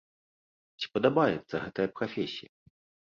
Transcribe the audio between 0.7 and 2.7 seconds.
Ці падабаецца гэтая прафесія?